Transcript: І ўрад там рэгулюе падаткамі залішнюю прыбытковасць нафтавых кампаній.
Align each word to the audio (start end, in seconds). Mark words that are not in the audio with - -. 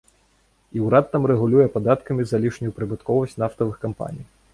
І 0.77 0.81
ўрад 0.85 1.05
там 1.11 1.27
рэгулюе 1.31 1.67
падаткамі 1.75 2.25
залішнюю 2.31 2.73
прыбытковасць 2.79 3.37
нафтавых 3.43 3.77
кампаній. 3.85 4.25